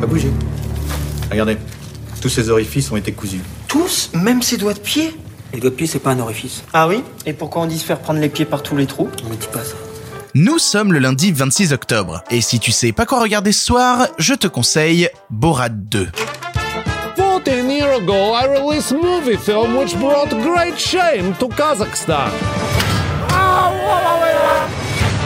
Pas 0.00 0.06
bouger. 0.06 0.30
Regardez, 1.30 1.56
tous 2.20 2.28
ces 2.28 2.50
orifices 2.50 2.90
ont 2.90 2.96
été 2.96 3.12
cousus. 3.12 3.40
Tous 3.68 4.10
Même 4.14 4.42
ses 4.42 4.56
doigts 4.56 4.74
de 4.74 4.78
pied 4.78 5.14
Les 5.52 5.60
doigts 5.60 5.70
de 5.70 5.74
pied, 5.74 5.86
c'est 5.86 5.98
pas 5.98 6.10
un 6.10 6.20
orifice. 6.20 6.62
Ah 6.72 6.88
oui 6.88 7.02
Et 7.26 7.32
pourquoi 7.32 7.62
on 7.62 7.66
dit 7.66 7.78
se 7.78 7.84
faire 7.84 7.98
prendre 8.00 8.20
les 8.20 8.28
pieds 8.28 8.44
par 8.44 8.62
tous 8.62 8.76
les 8.76 8.86
trous 8.86 9.08
On 9.26 9.30
ne 9.30 9.34
dit 9.36 9.48
pas 9.52 9.62
ça. 9.64 9.74
Nous 10.34 10.58
sommes 10.58 10.92
le 10.92 10.98
lundi 10.98 11.30
26 11.30 11.72
octobre, 11.72 12.24
et 12.28 12.40
si 12.40 12.58
tu 12.58 12.72
sais 12.72 12.90
pas 12.90 13.06
quoi 13.06 13.20
regarder 13.22 13.52
ce 13.52 13.64
soir, 13.64 14.08
je 14.18 14.34
te 14.34 14.48
conseille 14.48 15.08
Borat 15.30 15.68
2. 15.68 16.08
14 17.16 17.70
years 17.70 17.98
ago, 17.98 18.34
I 18.34 18.46
released 18.46 18.90
a 18.90 18.96
movie 18.96 19.36
film 19.36 19.76
which 19.76 19.96
brought 19.98 20.30
great 20.30 20.76
shame 20.78 21.34
to 21.38 21.46
Kazakhstan. 21.48 22.30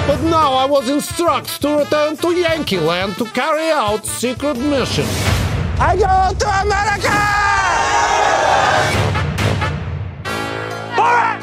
But 0.08 0.22
now 0.22 0.54
I 0.54 0.64
was 0.64 0.88
instructed 0.88 1.60
to 1.60 1.80
return 1.80 2.16
to 2.16 2.32
Yankee 2.34 2.78
Land 2.78 3.18
to 3.18 3.26
carry 3.26 3.70
out 3.70 4.06
secret 4.06 4.56
mission. 4.56 5.04
I 5.78 5.96
go 5.96 6.38
to 6.38 6.48
America! 6.64 7.12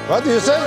What 0.09 0.23
do 0.23 0.31
you 0.31 0.39
say? 0.39 0.57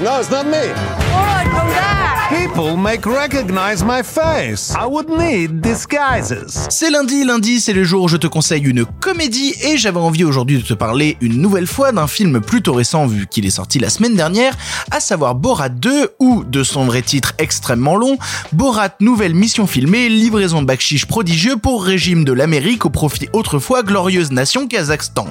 No, 0.00 0.20
it's 0.20 0.30
not 0.30 0.46
me. 0.46 2.07
People 2.28 2.76
make 2.76 3.06
recognize 3.06 3.82
my 3.82 4.02
face. 4.02 4.74
I 4.78 4.84
would 4.86 5.08
need 5.08 5.62
disguises. 5.62 6.66
C'est 6.68 6.90
lundi, 6.90 7.24
lundi 7.24 7.58
c'est 7.58 7.72
le 7.72 7.84
jour 7.84 8.02
où 8.02 8.08
je 8.08 8.18
te 8.18 8.26
conseille 8.26 8.64
une 8.64 8.84
comédie 8.84 9.54
et 9.62 9.78
j'avais 9.78 9.98
envie 9.98 10.24
aujourd'hui 10.24 10.58
de 10.58 10.62
te 10.62 10.74
parler 10.74 11.16
une 11.22 11.40
nouvelle 11.40 11.66
fois 11.66 11.90
d'un 11.90 12.06
film 12.06 12.42
plutôt 12.42 12.74
récent 12.74 13.06
vu 13.06 13.26
qu'il 13.26 13.46
est 13.46 13.50
sorti 13.50 13.78
la 13.78 13.88
semaine 13.88 14.14
dernière, 14.14 14.54
à 14.90 15.00
savoir 15.00 15.36
Borat 15.36 15.70
2 15.70 16.16
ou 16.18 16.44
de 16.44 16.62
son 16.64 16.84
vrai 16.84 17.00
titre 17.00 17.32
extrêmement 17.38 17.96
long, 17.96 18.18
Borat 18.52 18.90
nouvelle 19.00 19.34
mission 19.34 19.66
filmée, 19.66 20.10
livraison 20.10 20.60
de 20.60 20.66
bakchiche 20.66 21.06
prodigieux 21.06 21.56
pour 21.56 21.82
régime 21.82 22.24
de 22.24 22.34
l'Amérique 22.34 22.84
au 22.84 22.90
profit 22.90 23.28
autrefois 23.32 23.82
glorieuse 23.82 24.32
nation 24.32 24.68
Kazakhstan. 24.68 25.28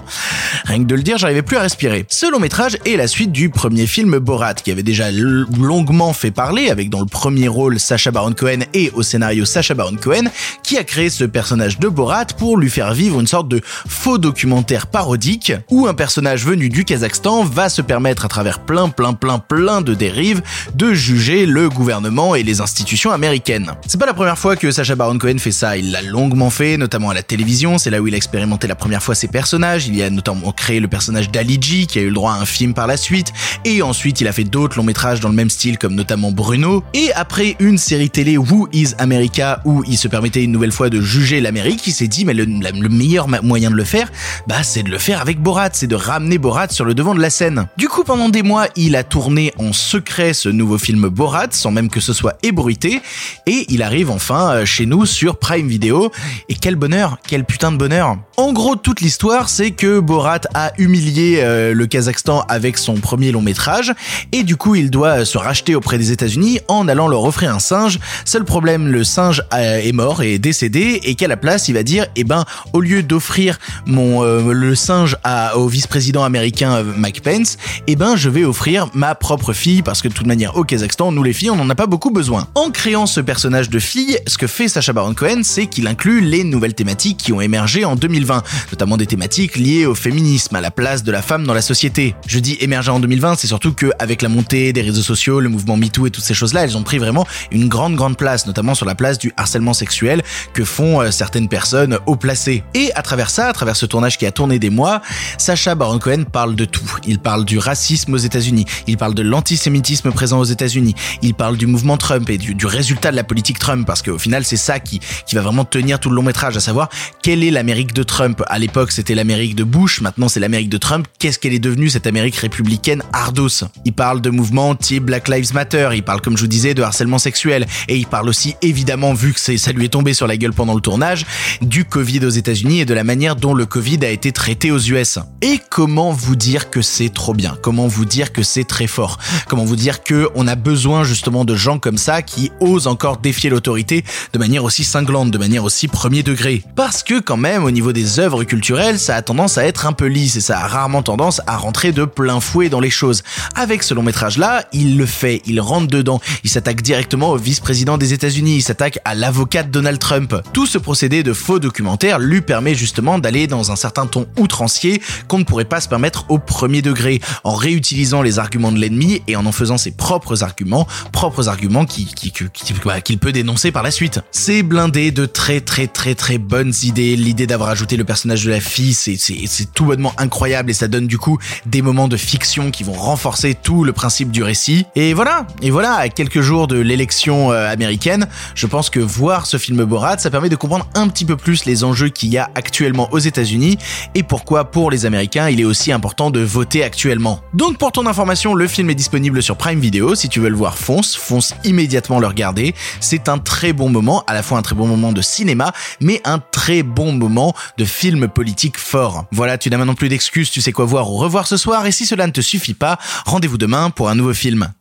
Rien 0.66 0.80
que 0.80 0.88
de 0.88 0.96
le 0.96 1.04
dire, 1.04 1.20
j'arrivais 1.20 1.43
plus 1.43 1.58
à 1.58 1.62
respirer. 1.62 2.08
Ce 2.10 2.26
long 2.26 2.40
métrage 2.40 2.80
est 2.86 2.98
la 2.98 3.08
suite 3.08 3.32
du 3.32 3.52
premier 3.52 3.86
film 3.86 4.18
Borat 4.18 4.55
qui 4.55 4.71
avait 4.71 4.82
déjà 4.82 5.12
longuement 5.12 6.12
fait 6.14 6.32
parler 6.32 6.71
avec 6.71 6.87
dans 6.88 6.99
le 6.99 7.05
premier 7.05 7.48
rôle 7.48 7.80
Sacha 7.80 8.12
Baron 8.12 8.34
Cohen 8.34 8.60
et 8.74 8.91
au 8.93 9.04
scénario 9.04 9.46
Sacha 9.46 9.74
Baron 9.74 9.96
Cohen, 9.96 10.26
qui 10.63 10.77
a 10.77 10.84
créé 10.84 11.10
ce 11.10 11.24
personnage 11.24 11.80
de 11.80 11.88
Borat 11.88 12.26
pour 12.38 12.57
lui 12.57 12.70
faire 12.70 12.93
vivre 12.93 13.20
une 13.20 13.27
sorte 13.27 13.48
de 13.48 13.62
faux 13.63 14.18
documentaire 14.18 14.88
parodique 14.88 15.54
où 15.70 15.88
un 15.88 15.93
personnage 15.93 16.46
venu 16.46 16.70
du 16.70 16.85
Kazakhstan 16.85 17.43
va 17.43 17.70
se 17.70 17.82
permettre 17.82 18.26
à 18.26 18.27
travers 18.27 18.60
plein 18.60 18.90
plein 18.90 19.13
plein 19.13 19.40
plein 19.40 19.82
de 19.82 19.93
dérives 19.93 20.41
de 20.76 20.93
juger 20.93 21.46
le 21.46 21.70
gouvernement 21.70 22.35
et 22.35 22.43
les 22.43 22.62
institutions 22.62 23.12
américaines. 23.12 23.71
C'est 23.88 23.99
pas 23.99 24.05
la 24.05 24.13
première 24.13 24.38
fois 24.38 24.55
que 24.55 24.71
Sacha 24.71 24.96
Baron 24.96 25.18
Cohen 25.18 25.38
fait 25.38 25.52
ça, 25.52 25.77
il 25.77 25.91
l'a 25.91 26.02
longuement 26.02 26.49
fait, 26.49 26.77
notamment 26.77 27.10
à 27.10 27.13
la 27.13 27.24
télévision, 27.24 27.77
c'est 27.77 27.90
là 27.90 28.02
où 28.02 28.08
il 28.08 28.13
a 28.13 28.18
expérimenté 28.18 28.68
la 28.68 28.76
première 28.76 29.04
fois 29.04 29.15
ses 29.15 29.27
personnages, 29.27 29.88
il 29.88 29.96
y 29.96 30.04
a 30.04 30.10
notamment 30.10 30.52
créé 30.52 30.80
le 30.80 30.88
personnage 30.88 31.32
d'Ali 31.32 31.58
G 31.62 31.85
qui 31.85 31.99
a 31.99 32.02
eu 32.02 32.08
le 32.08 32.13
droit 32.13 32.34
à 32.34 32.35
un 32.35 32.46
film 32.46 32.74
par 32.74 32.88
la 32.88 32.98
suite, 32.98 33.34
et 33.65 33.82
ensuite 33.82 34.21
il 34.21 34.27
a 34.27 34.32
fait 34.32 34.43
d'autres 34.43 34.77
longs 34.77 34.84
métrages 34.84 35.20
dans 35.20 35.30
le 35.30 35.35
même 35.35 35.49
style 35.49 35.77
comme 35.77 35.96
notamment 35.96 36.32
Bruno, 36.32 36.77
et 36.94 37.12
après 37.14 37.56
une 37.60 37.78
série 37.78 38.10
télé 38.10 38.38
Who 38.38 38.68
is 38.72 38.94
America 38.98 39.62
où 39.66 39.84
il 39.88 39.98
se 39.98 40.08
permettait 40.08 40.44
une 40.44 40.52
nouvelle 40.52 40.72
fois 40.72 40.90
de 40.90 41.02
juger 41.02 41.42
l'Amérique, 41.42 41.86
il 41.88 41.94
s'est 41.94 42.08
dit 42.08 42.26
mais 42.26 42.34
le, 42.34 42.46
le, 42.46 42.90
meilleur 42.90 43.28
moyen 43.44 43.70
de 43.70 43.76
le 43.76 43.84
faire, 43.84 44.12
bah 44.48 44.64
c'est 44.64 44.84
de 44.84 44.90
le 44.90 44.98
faire 44.98 45.22
avec 45.22 45.40
Borat, 45.40 45.70
c'est 45.74 45.88
de 45.88 45.96
ramener 45.96 46.38
Borat 46.38 46.70
sur 46.70 46.86
le 46.86 46.94
devant 46.94 47.16
de 47.16 47.22
la 47.22 47.30
scène. 47.30 47.68
Du 47.78 47.88
coup 47.88 48.04
pendant 48.04 48.30
des 48.30 48.44
mois 48.44 48.68
il 48.76 48.96
a 48.96 49.04
tourné 49.04 49.54
en 49.58 49.74
secret 49.74 50.34
ce 50.34 50.50
nouveau 50.50 50.78
film 50.78 51.08
Borat 51.10 51.48
sans 51.52 51.72
même 51.72 51.90
que 51.90 52.00
ce 52.00 52.14
soit 52.14 52.38
ébruité 52.44 53.02
et 53.46 53.66
il 53.70 53.82
arrive 53.82 54.10
enfin 54.10 54.52
euh, 54.52 54.66
chez 54.66 54.86
nous 54.86 55.05
sur 55.05 55.38
Prime 55.38 55.68
Video 55.68 56.12
et 56.50 56.55
quel 56.55 56.76
bonheur, 56.76 57.18
quel 57.28 57.46
putain 57.46 57.72
de 57.72 57.78
bonheur. 57.78 58.18
En 58.38 58.54
gros 58.54 58.76
toute 58.76 59.02
l'histoire 59.02 59.50
c'est 59.50 59.72
que 59.72 60.00
Borat 60.00 60.42
a 60.54 60.72
humilié 60.78 61.40
euh, 61.42 61.74
le 61.74 61.88
Kazakhstan 61.88 62.46
avec 62.50 62.78
son 62.78 62.96
premier 62.96 63.32
long 63.32 63.42
métrage 63.42 63.94
et 64.31 64.44
du 64.44 64.56
coup 64.56 64.76
il 64.76 64.90
doit 64.90 65.26
se 65.26 65.38
racheter 65.38 65.76
auprès 65.76 65.98
des 65.98 66.12
États-Unis 66.12 66.60
en 66.68 66.88
allant 66.88 67.08
leur 67.08 67.24
offrir 67.24 67.54
un 67.54 67.60
singe. 67.60 68.00
Seul 68.26 68.44
problème, 68.44 68.88
le 68.88 69.04
singe 69.04 69.44
euh, 69.54 69.80
est 69.80 69.92
mort 69.92 70.22
et 70.22 70.40
décédé 70.40 71.00
et 71.04 71.16
qu'à 71.16 71.28
la 71.28 71.38
place, 71.38 71.68
il 71.68 71.74
va 71.74 71.84
dire, 71.84 72.06
eh 72.16 72.24
ben, 72.24 72.46
au 72.74 72.82
lieu 72.82 73.04
d'offrir 73.04 73.58
mon 73.86 74.24
euh, 74.24 74.54
le 74.54 74.76
singe 74.76 75.18
au 75.56 75.68
vice-président 75.68 76.24
américain 76.24 76.76
euh, 76.76 76.84
Mike 76.96 77.22
Pence, 77.22 77.58
eh 77.88 77.96
ben, 77.96 78.16
je 78.16 78.30
vais 78.30 78.44
offrir 78.44 78.88
ma 78.94 79.16
propre 79.16 79.54
fille 79.54 79.82
parce 79.82 80.02
que 80.02 80.08
de 80.08 80.14
toute 80.14 80.28
manière, 80.28 80.58
au 80.58 80.64
Kazakhstan, 80.64 81.12
nous 81.12 81.24
les 81.24 81.34
filles, 81.34 81.52
on 81.52 81.56
n'en 81.56 81.70
a 81.70 81.76
pas 81.76 81.88
beaucoup 81.88 82.12
besoin. 82.12 82.48
En 82.56 82.72
créant 82.72 83.06
ce 83.06 83.22
personnage 83.22 83.70
de 83.70 83.80
fille, 83.80 84.18
ce 84.28 84.38
que 84.38 84.48
fait 84.48 84.68
Sacha 84.68 84.94
Baron 84.94 85.14
Cohen, 85.14 85.42
c'est 85.44 85.68
qu'il 85.68 85.88
inclut 85.88 86.22
les 86.22 86.44
nouvelles 86.44 86.74
thématiques 86.74 87.18
qui 87.18 87.34
ont 87.34 87.42
émergé 87.42 87.86
en 87.86 87.96
2020, 87.96 88.44
notamment 88.72 88.98
des 88.98 89.06
thématiques 89.06 89.58
liées 89.58 89.86
au 89.86 89.96
féminisme, 89.96 90.56
à 90.56 90.62
la 90.62 90.72
place 90.72 91.04
de 91.04 91.12
la 91.12 91.22
femme 91.22 91.46
dans 91.46 91.54
la 91.54 91.62
société. 91.62 92.16
Je 92.28 92.40
dis 92.40 92.58
émergé 92.60 92.92
en 92.92 93.00
2020, 93.00 93.36
c'est 93.36 93.48
surtout 93.48 93.74
que 93.74 93.92
avec 94.00 94.22
la 94.22 94.30
montée 94.30 94.74
des 94.74 94.82
réseaux 94.82 95.02
sociaux, 95.02 95.40
le 95.40 95.50
mouvement 95.50 95.78
MeToo 95.78 96.08
et 96.08 96.12
toutes 96.12 96.24
ces 96.24 96.34
choses-là, 96.57 96.63
elles 96.63 96.78
ont 96.78 96.84
pris 96.84 96.97
vraiment 96.97 97.25
une 97.51 97.68
grande 97.68 97.95
grande 97.95 98.18
place, 98.18 98.45
notamment 98.45 98.75
sur 98.75 98.85
la 98.85 98.95
place 98.95 99.18
du 99.18 99.34
harcèlement 99.38 99.73
sexuel 99.73 100.23
que 100.53 100.63
font 100.63 101.01
euh, 101.01 101.12
certaines 101.12 101.47
personnes 101.47 101.97
haut 102.06 102.16
placées. 102.16 102.63
Et 102.73 102.91
à 102.95 103.01
travers 103.01 103.29
ça, 103.29 103.47
à 103.47 103.53
travers 103.53 103.75
ce 103.75 103.85
tournage 103.85 104.18
qui 104.18 104.25
a 104.25 104.31
tourné 104.31 104.59
des 104.59 104.69
mois, 104.69 105.01
Sacha 105.38 105.75
Baron 105.75 106.00
Cohen 106.00 106.23
parle 106.31 106.56
de 106.56 106.66
tout. 106.66 106.97
Il 107.06 107.19
parle 107.19 107.45
du 107.45 107.57
racisme 107.57 108.13
aux 108.13 108.18
États-Unis, 108.18 108.66
il 108.88 108.97
parle 108.97 109.13
de 109.13 109.23
l'antisémitisme 109.23 110.12
présent 110.12 110.40
aux 110.40 110.45
États-Unis, 110.45 110.95
il 111.22 111.34
parle 111.34 111.57
du 111.57 111.68
mouvement 111.68 111.97
Trump 111.97 112.29
et 112.29 112.38
du, 112.38 112.56
résultat 112.66 113.12
de 113.12 113.16
la 113.16 113.24
politique 113.24 113.59
Trump, 113.59 113.88
parce 113.88 114.01
qu'au 114.01 114.18
final 114.18 114.44
c'est 114.44 114.57
ça 114.57 114.79
qui, 114.79 115.00
qui 115.25 115.35
va 115.35 115.41
vraiment 115.41 115.63
tenir 115.63 116.00
tout 116.00 116.09
le 116.09 116.16
long 116.16 116.24
métrage, 116.24 116.57
à 116.57 116.59
savoir 116.59 116.89
quelle 117.24 117.44
est 117.44 117.51
l'Amérique 117.51 117.94
de 117.94 118.03
Trump. 118.03 118.44
À 118.47 118.59
l'époque 118.59 118.91
c'était 118.91 119.16
l'Amérique 119.16 119.56
de 119.56 119.63
Bush, 119.63 120.01
maintenant 120.01 120.28
c'est 120.28 120.39
l'Amérique 120.39 120.69
de 120.69 120.78
Trump. 120.78 121.07
Qu'est-ce 121.19 121.39
qu'elle 121.39 121.53
est 121.53 121.59
devenue 121.59 121.89
cette 121.89 122.07
Amérique 122.07 122.35
républicaine 122.35 123.03
ardos? 123.13 123.63
Il 123.85 123.94
parle 123.94 124.22
de 124.22 124.29
mouvements 124.29 124.75
type 124.75 125.06
Black 125.06 125.28
Lives 125.28 125.53
Matter, 125.53 125.89
il 125.94 126.03
parle 126.03 126.22
comme 126.22 126.38
je 126.38 126.45
vous 126.47 126.50
disais 126.50 126.74
de 126.74 126.81
harcèlement 126.81 127.18
sexuel 127.18 127.68
et 127.90 127.97
il 127.97 128.08
parle 128.08 128.30
aussi 128.30 128.56
évidemment 128.62 129.13
vu 129.13 129.34
que 129.34 129.58
ça 129.58 129.72
lui 129.74 129.84
est 129.84 129.90
tombé 129.90 130.13
sur 130.13 130.28
la 130.28 130.38
gueule 130.38 130.53
pendant 130.53 130.75
le 130.75 130.80
tournage 130.80 131.25
du 131.62 131.84
Covid 131.84 132.25
aux 132.25 132.30
États-Unis 132.30 132.80
et 132.80 132.85
de 132.85 132.94
la 132.94 133.03
manière 133.03 133.35
dont 133.35 133.53
le 133.53 133.66
Covid 133.66 134.00
a 134.03 134.09
été 134.09 134.31
traité 134.31 134.72
aux 134.72 134.80
US. 134.80 135.19
Et 135.41 135.59
comment 135.69 136.13
vous 136.13 136.38
dire 136.38 136.69
que 136.69 136.81
c'est 136.81 137.09
trop 137.09 137.34
bien? 137.34 137.57
Comment 137.62 137.88
vous 137.88 138.06
dire 138.06 138.31
que 138.31 138.44
c'est 138.44 138.63
très 138.63 138.88
fort? 138.88 139.18
Comment 139.50 139.66
vous 139.66 139.75
dire 139.75 140.03
que 140.03 140.30
on 140.36 140.47
a 140.47 140.56
besoin 140.56 141.03
justement 141.03 141.44
de 141.44 141.53
gens 141.53 141.80
comme 141.80 141.97
ça 141.97 142.22
qui 142.22 142.50
osent 142.62 142.88
encore 142.88 143.18
défier 143.18 143.50
l'autorité 143.50 144.06
de 144.31 144.40
manière 144.40 144.63
aussi 144.63 144.86
cinglante, 144.86 145.30
de 145.30 145.38
manière 145.38 145.66
aussi 145.66 145.90
premier 145.90 146.24
degré? 146.24 146.63
Parce 146.78 147.03
que 147.03 147.19
quand 147.19 147.36
même 147.36 147.66
au 147.66 147.72
niveau 147.72 147.91
des 147.91 148.19
œuvres 148.19 148.46
culturelles, 148.46 149.00
ça 149.00 149.18
a 149.18 149.22
tendance 149.22 149.57
à 149.57 149.66
être 149.66 149.86
un 149.86 149.91
peu 149.91 150.06
lisse 150.06 150.38
et 150.38 150.41
ça 150.41 150.59
a 150.59 150.68
rarement 150.68 151.03
tendance 151.03 151.41
à 151.46 151.57
rentrer 151.57 151.91
de 151.91 152.06
plein 152.06 152.40
fouet 152.40 152.69
dans 152.69 152.80
les 152.80 152.90
choses. 152.90 153.24
Avec 153.56 153.84
ce 153.84 153.94
long 153.94 154.03
métrage 154.03 154.38
là, 154.38 154.63
il 154.72 154.97
le 154.97 155.06
fait, 155.06 155.41
il 155.46 155.59
rentre 155.59 155.88
dedans, 155.88 156.22
il 156.44 156.50
s'attaque 156.50 156.81
directement 156.81 157.31
au 157.31 157.38
vice-président 157.38 157.98
des 157.98 158.14
États-Unis, 158.14 158.58
il 158.58 158.62
s'attaque 158.62 159.00
à 159.06 159.16
l'avocat 159.16 159.64
de 159.64 159.70
Donald 159.70 160.00
Trump. 160.00 160.36
Tout 160.53 160.66
ce 160.66 160.78
procédé 160.78 161.24
de 161.24 161.34
faux 161.34 161.59
documentaire 161.59 162.20
lui 162.20 162.42
permet 162.42 162.75
justement 162.75 163.20
d'aller 163.20 163.48
dans 163.48 163.72
un 163.72 163.75
certain 163.75 164.06
ton 164.06 164.28
outrancier 164.38 165.02
qu'on 165.28 165.40
ne 165.40 165.44
pourrait 165.44 165.66
pas 165.66 165.81
se 165.81 165.88
permettre 165.88 166.25
au 166.30 166.40
premier 166.40 166.81
degré, 166.81 167.22
en 167.44 167.56
réutilisant 167.56 168.22
les 168.22 168.40
arguments 168.40 168.72
de 168.72 168.80
l'ennemi 168.80 169.22
et 169.28 169.36
en 169.36 169.46
en 169.46 169.52
faisant 169.52 169.78
ses 169.78 169.92
propres 169.92 170.44
arguments, 170.44 170.88
propres 171.12 171.48
arguments 171.50 171.86
qui, 171.86 172.06
qu'il 172.06 173.19
peut 173.19 173.31
dénoncer 173.31 173.72
par 173.72 173.84
la 173.84 173.92
suite. 173.92 174.19
C'est 174.31 174.64
blindé 174.64 175.12
de 175.12 175.25
très 175.25 175.62
très 175.62 175.88
très 175.88 176.16
très 176.16 176.38
bonnes 176.38 176.74
idées. 176.84 177.16
L'idée 177.16 177.48
d'avoir 177.48 177.69
ajouté 177.69 177.98
le 177.98 178.04
personnage 178.04 178.44
de 178.44 178.52
la 178.52 178.59
fille, 178.59 178.94
c'est 178.94 179.74
tout 179.74 179.86
bonnement 179.86 180.14
incroyable 180.18 180.69
et 180.69 180.74
ça 180.74 180.88
donne 180.88 181.08
du 181.08 181.18
coup 181.18 181.38
des 181.66 181.81
moments 181.81 182.08
de 182.08 182.18
fiction 182.18 182.72
qui 182.72 182.84
vont 182.84 182.94
renforcer 182.94 183.56
tout 183.56 183.84
le 183.84 183.94
principe 183.94 184.31
du 184.31 184.44
récit. 184.44 184.86
Et 184.96 185.14
voilà, 185.14 185.48
et 185.62 185.72
voilà, 185.72 186.06
quelques 186.18 186.42
jours 186.42 186.68
de 186.68 186.80
l'élection 186.80 187.52
euh, 187.52 187.72
américaine, 187.72 188.28
je 188.56 188.66
pense 188.66 188.90
que 188.90 189.00
voir 189.00 189.46
ce 189.46 189.58
film 189.58 189.86
Borat, 189.86 190.18
ça 190.18 190.32
permet 190.32 190.50
de 190.50 190.56
comprendre 190.56 190.90
un 190.96 191.10
petit 191.10 191.26
peu 191.26 191.38
plus 191.38 191.66
les 191.66 191.84
enjeux 191.84 192.10
qu'il 192.10 192.30
y 192.30 192.40
a 192.40 192.50
actuellement 192.56 193.08
aux 193.12 193.19
États-Unis 193.19 193.78
et 194.16 194.24
pourquoi 194.24 194.72
pour 194.72 194.90
les 194.90 195.06
Américains 195.06 195.48
il 195.50 195.62
est 195.62 195.64
aussi 195.64 195.92
important 195.92 196.31
de 196.31 196.40
voter 196.40 196.84
actuellement. 196.84 197.42
Donc 197.54 197.78
pour 197.78 197.92
ton 197.92 198.08
information, 198.08 198.56
le 198.56 198.68
film 198.68 198.90
est 198.90 198.96
disponible 198.96 199.44
sur 199.44 199.58
Prime 199.58 199.80
Video. 199.80 200.16
Si 200.16 200.28
tu 200.28 200.40
veux 200.40 200.50
le 200.50 200.56
voir, 200.56 200.75
fonce, 200.75 201.16
fonce 201.16 201.54
immédiatement 201.64 202.20
le 202.20 202.25
regarder. 202.25 202.74
C'est 203.00 203.30
un 203.30 203.38
très 203.38 203.72
bon 203.72 203.90
moment, 203.90 204.24
à 204.25 204.34
la 204.34 204.42
fois 204.42 204.58
un 204.58 204.63
très 204.63 204.75
bon 204.75 204.88
moment 204.88 205.12
de 205.12 205.22
cinéma, 205.22 205.72
mais 206.02 206.20
un 206.25 206.40
très 206.40 206.81
bon 206.81 207.12
moment 207.12 207.54
de 207.78 207.86
film 207.86 208.28
politique 208.28 208.80
fort. 208.80 209.25
Voilà, 209.31 209.60
tu 209.60 209.70
n'as 209.70 209.78
maintenant 209.78 209.94
plus 209.94 210.10
d'excuses, 210.10 210.50
tu 210.50 210.62
sais 210.62 210.72
quoi 210.72 210.86
voir 210.86 211.12
ou 211.12 211.18
revoir 211.18 211.46
ce 211.46 211.58
soir, 211.58 211.86
et 211.86 211.92
si 211.92 212.08
cela 212.08 212.25
ne 212.25 212.31
te 212.31 212.42
suffit 212.42 212.74
pas, 212.74 212.98
rendez-vous 213.28 213.60
demain 213.60 213.92
pour 213.92 214.10
un 214.10 214.16
nouveau 214.16 214.34
film. 214.34 214.74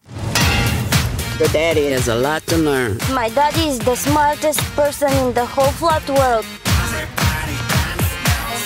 Your 1.39 1.49
daddy 1.49 1.87
has 1.91 2.09
a 2.09 2.15
lot 2.15 2.47
to 2.47 2.57
learn. 2.57 2.97
My 3.13 3.29
daddy 3.29 3.69
is 3.69 3.79
the 3.79 3.95
smartest 3.95 4.61
person 4.75 5.11
in 5.23 5.35
the 5.35 5.45
whole 5.45 5.71
flat 5.73 6.09
world. 6.09 6.47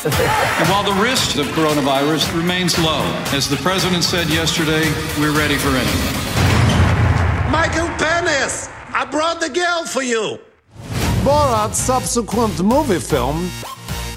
And 0.04 0.68
while 0.70 0.84
the 0.84 0.94
risk 1.02 1.36
of 1.36 1.46
coronavirus 1.48 2.32
remains 2.36 2.78
low, 2.78 3.02
as 3.32 3.48
the 3.48 3.56
president 3.56 4.04
said 4.04 4.28
yesterday, 4.30 4.84
we're 5.18 5.36
ready 5.36 5.56
for 5.56 5.68
anything. 5.70 6.16
Michael 7.50 7.88
Penis, 7.98 8.68
I 8.94 9.04
brought 9.10 9.40
the 9.40 9.48
girl 9.50 9.84
for 9.84 10.02
you. 10.02 10.38
Borat's 11.24 11.76
subsequent 11.78 12.62
movie 12.62 13.00
film. 13.00 13.50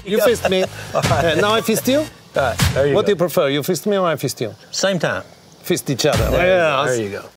You 0.06 0.20
fist 0.20 0.48
me. 0.48 0.64
Uh, 0.94 1.34
now 1.40 1.52
I 1.52 1.60
fist 1.60 1.88
you? 1.88 2.04
Right, 2.36 2.56
you 2.86 2.94
What 2.94 3.02
go. 3.02 3.06
do 3.06 3.12
you 3.12 3.16
prefer? 3.16 3.48
You 3.48 3.64
fist 3.64 3.84
me 3.86 3.96
or 3.98 4.06
I 4.06 4.14
fist 4.14 4.40
you? 4.40 4.54
Same 4.70 5.00
time. 5.00 5.24
Fist 5.64 5.90
each 5.90 6.06
other. 6.06 6.30
There 6.30 6.46
you 6.46 6.54
go. 6.54 6.84
yes. 6.84 6.96
There 6.96 7.04
you 7.04 7.10
go. 7.10 7.24